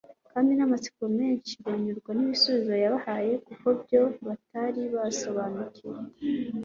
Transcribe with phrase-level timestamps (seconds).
[0.31, 5.97] kandi n’amatsiko menshi banyurwa n’ibisubizo yabahaye ku byo batari basobanukiwe